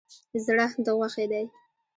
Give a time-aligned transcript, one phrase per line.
[0.45, 1.45] زړه ده غوښی دی